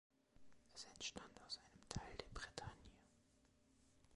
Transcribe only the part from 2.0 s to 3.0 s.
der Bretagne.